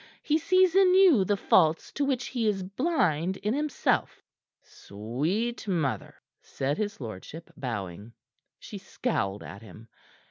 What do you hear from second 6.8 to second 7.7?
lordship,